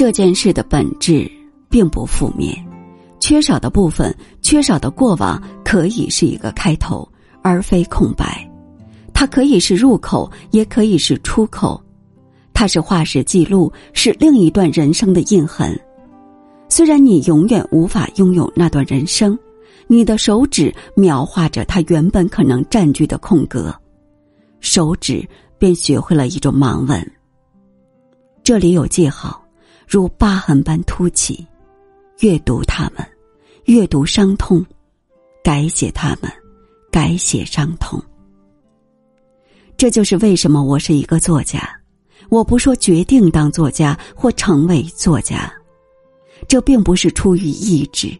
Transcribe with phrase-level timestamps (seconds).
[0.00, 1.30] 这件事的本质
[1.68, 2.56] 并不负面，
[3.20, 7.06] 缺少的部分、缺少的过往可以是一个开头，
[7.42, 8.50] 而非空白。
[9.12, 11.78] 它可以是入口，也可以是出口。
[12.54, 15.78] 它是化石记录，是另一段人生的印痕。
[16.70, 19.38] 虽然你永远无法拥有那段人生，
[19.86, 23.70] 你的手指描画着它原本可能占据的空格，
[24.60, 25.28] 手指
[25.58, 27.12] 便学会了一种盲文。
[28.42, 29.44] 这里有记号，
[29.90, 31.44] 如疤痕般凸起。
[32.20, 33.04] 阅读它们，
[33.64, 34.64] 阅读伤痛，
[35.42, 36.30] 改写它们，
[36.92, 38.00] 改写伤痛。
[39.76, 41.68] 这就是为什么我是一个作家。
[42.28, 45.52] 我不说决定当作家或成为作家。
[46.46, 48.16] 这并不是出于意志，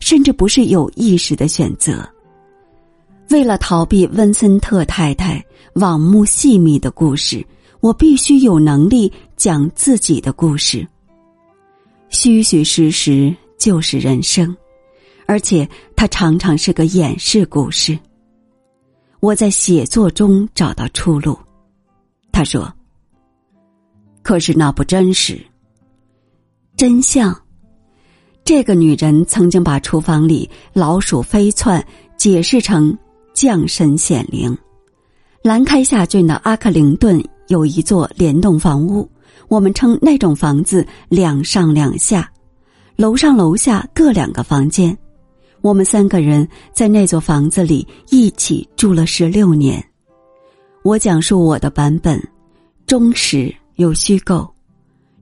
[0.00, 2.06] 甚至不是有意识的选择。
[3.30, 5.42] 为了逃避温森特太太
[5.76, 7.42] 网目细密的故事，
[7.80, 10.86] 我必须有能力讲自己的故事。
[12.14, 14.56] 虚虚实实就是人生，
[15.26, 17.98] 而且它常常是个掩饰故事。
[19.18, 21.36] 我在写作中找到出路。
[22.30, 22.72] 他说
[24.22, 25.44] ：“可是那不真实，
[26.76, 27.36] 真相。”
[28.44, 31.84] 这个女人曾经把厨房里老鼠飞窜
[32.16, 32.96] 解释成
[33.34, 34.56] 降神显灵。
[35.42, 39.10] 兰开夏郡的阿克灵顿有一座联动房屋，
[39.48, 42.30] 我们称那种房子两上两下，
[42.96, 44.96] 楼上楼下各两个房间。
[45.60, 49.82] 我们三个人在那座房子里一起住了十六年。
[50.82, 52.22] 我讲述我的版本，
[52.86, 54.48] 忠实又虚构，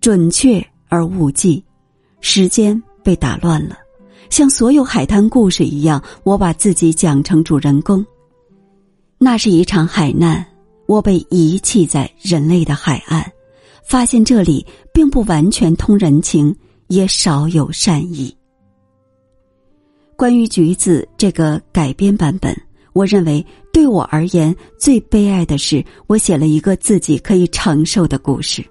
[0.00, 1.62] 准确而无忌，
[2.20, 2.82] 时间。
[3.04, 3.76] 被打乱了，
[4.30, 8.02] 像所有海滩故事一样，我把自己讲成主人公。
[9.18, 10.42] 那是一场海难，
[10.86, 13.30] 我被遗弃在人类的海岸，
[13.84, 16.54] 发现这里并不完全通人情，
[16.88, 18.34] 也少有善意。
[20.16, 22.56] 关于橘子这个改编版本，
[22.92, 28.64] 我认为对我而言最悲哀的是，我写了一个自己可以承受的故事，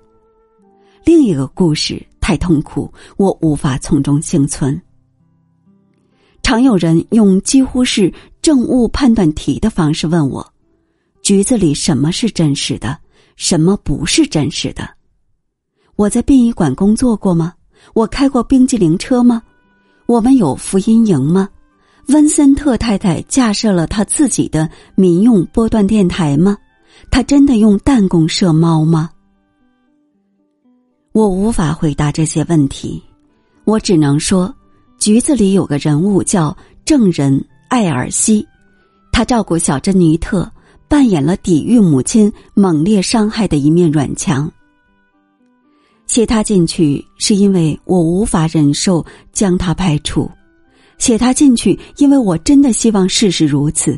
[1.06, 2.02] 另一个故事。
[2.26, 4.82] 太痛苦，我无法从中幸存。
[6.42, 8.10] 常有人用几乎是
[8.42, 10.54] 正误判断题的方式问我
[11.22, 12.98] ：“橘子里什么是真实的，
[13.36, 14.90] 什么不是真实的？”
[15.96, 17.54] 我在殡仪馆工作过吗？
[17.94, 19.42] 我开过冰激凌车吗？
[20.06, 21.48] 我们有福音营吗？
[22.08, 26.58] 温森特太太架设了他自己的民用波段电台吗？
[27.12, 29.10] 他真的用弹弓射猫吗？
[31.12, 33.02] 我无法回答这些问题，
[33.66, 34.54] 我只能说，
[34.98, 38.46] 局子里有个人物叫证人艾尔西，
[39.12, 40.52] 他照顾小珍妮特，
[40.88, 44.52] 扮演了抵御母亲猛烈伤害的一面软墙。
[46.14, 50.30] 写他进去是因为我无法忍受将他排除，
[51.00, 53.98] 写他进去，因为我真的希望事实如此。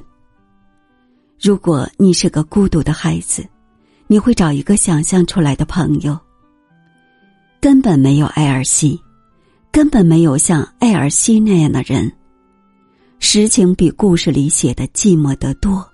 [1.37, 3.45] 如果你是个孤独的孩子，
[4.07, 6.17] 你会找一个想象出来的朋友。
[7.59, 8.97] 根本没有艾尔西，
[9.69, 12.09] 根本没有像艾尔西那样的人。
[13.19, 15.85] 实情比故事里写的寂寞得多。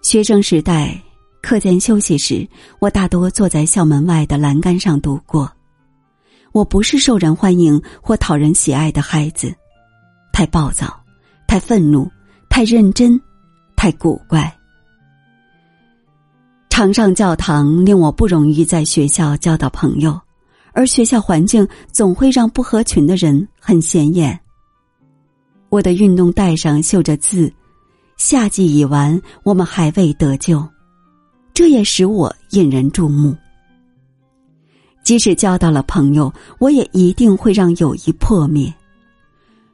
[0.00, 0.98] 学生时代，
[1.42, 2.46] 课间休息时，
[2.80, 5.50] 我大多坐在校门外的栏杆上度过。
[6.52, 9.54] 我不是受人欢迎或讨人喜爱的孩子，
[10.32, 10.98] 太暴躁，
[11.46, 12.10] 太愤怒，
[12.48, 13.20] 太认真，
[13.76, 14.52] 太古怪。
[16.68, 20.20] 常上教堂令我不容易在学校交到朋友，
[20.72, 24.38] 而学校环境总会让不合群的人很显眼。
[25.68, 27.52] 我的运动带上绣着字
[28.18, 30.66] ：“夏季已完，我们还未得救。”
[31.56, 33.34] 这也使我引人注目。
[35.02, 38.70] 即使交到了朋友，我也一定会让友谊破灭。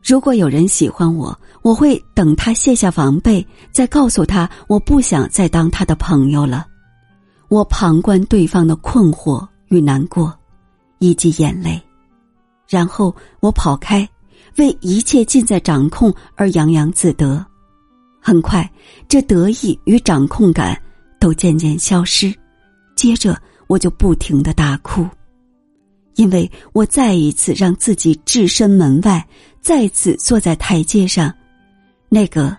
[0.01, 6.65] 如果有人喜欢我，我会等他卸下防备，再告诉他我不想再当他的朋友了。
[7.49, 10.33] 我旁观对方的困惑与难过，
[11.01, 11.83] 以及眼泪，
[12.69, 14.09] 然后我跑开，
[14.57, 17.45] 为一切尽在掌控而洋洋自得。
[18.21, 18.71] 很快，
[19.09, 20.81] 这得意与掌控感
[21.23, 22.35] 都渐渐消失，
[22.97, 25.09] 接着我就不停的大哭，
[26.17, 29.25] 因为我再一次让自己置身门外，
[29.61, 31.33] 再次坐在台阶上，
[32.09, 32.57] 那个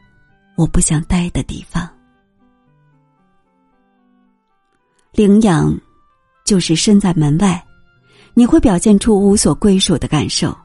[0.55, 1.85] 我不想待的地方。
[5.11, 5.77] 领养，
[6.45, 7.61] 就是身在门外，
[8.33, 10.57] 你会表现出无所归属的感受。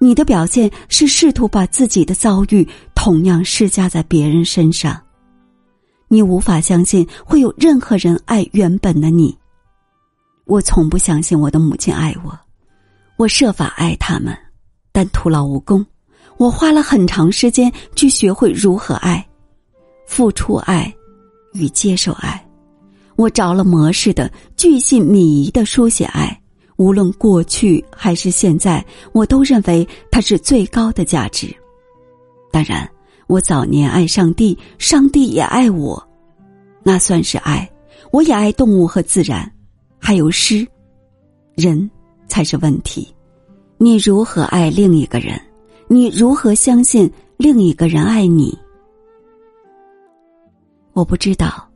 [0.00, 5.00] 你的表现是试图把自己的遭遇同样施加在别人身上。
[6.08, 9.36] 你无法相信会有任何人爱原本的你。
[10.46, 12.36] 我从不相信我的母亲爱我，
[13.16, 14.36] 我设法爱他们，
[14.90, 15.84] 但徒劳无功。
[16.38, 19.26] 我花了很长时间去学会如何爱，
[20.06, 20.92] 付出爱
[21.52, 22.42] 与接受爱。
[23.16, 26.40] 我着了魔似的、巨细靡遗的书写爱，
[26.76, 31.52] 无论过去还是现在，我都认为它是最高的价值。
[32.52, 32.88] 当然，
[33.28, 36.02] 我早年爱上帝，上帝也爱我，
[36.82, 37.70] 那算是爱。
[38.10, 39.48] 我也爱动物和自然，
[39.98, 40.66] 还有诗，
[41.54, 41.88] 人
[42.26, 43.06] 才是问题。
[43.76, 45.38] 你如何爱另一个人？
[45.88, 48.58] 你如何相信另一个人爱你？
[50.94, 51.68] 我不知道。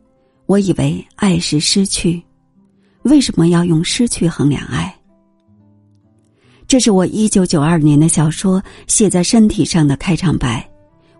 [0.46, 2.22] 我以为爱是失去，
[3.02, 4.94] 为什么要用失去衡量爱？
[6.66, 10.66] 这是我一九九二年的小说写在身体上的开场白。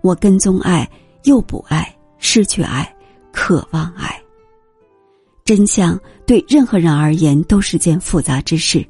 [0.03, 0.89] 我跟踪爱，
[1.25, 2.95] 又不爱，失去爱，
[3.33, 4.21] 渴望爱。
[5.45, 8.87] 真相对任何人而言都是件复杂之事。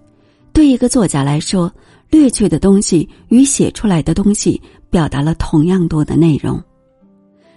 [0.53, 1.73] 对一个作家来说，
[2.11, 4.61] 略去的东西与写出来的东西
[4.91, 6.63] 表达了同样多的内容。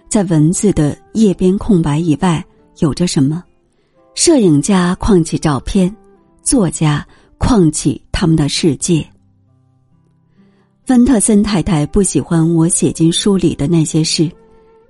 [0.08, 2.44] 在文字的页边空白以外。
[2.80, 3.42] 有着什么？
[4.14, 5.96] 摄影家框起照片，
[6.42, 7.02] 作家
[7.38, 9.02] 框起他们的世界。
[10.86, 14.30] 芬特森太太不喜欢我写进书里的那些事，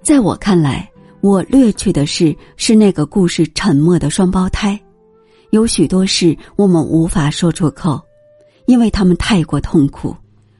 [0.03, 0.87] 在我看来，
[1.23, 4.79] 我略去的事是那个故事沉默的双胞胎。
[5.53, 7.99] 有许多事我们无法说出口，
[8.67, 10.15] 因为他们太过痛苦。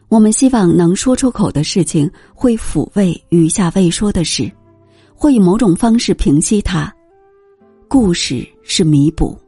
[0.09, 4.51] 我们希望能说出口的事情会抚慰余下未说的事，
[5.15, 6.91] 会以某种方式平息它。
[7.89, 9.39] 故事是弥补，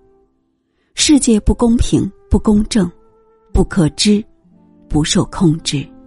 [0.94, 2.90] 世界不公平、不公正、
[3.55, 4.23] 不可知、
[4.88, 5.98] 不受控制。